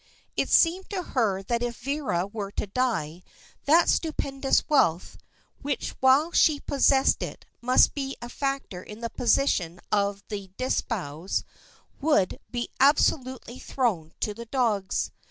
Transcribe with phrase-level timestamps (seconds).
[0.35, 3.21] It seemed to her that if Vera were to die,
[3.65, 5.15] that stupendous wealth,
[5.61, 11.43] which while she possessed it must be a factor in the position of the Disbrowes,
[11.99, 15.11] would be absolutely thrown to the dogs.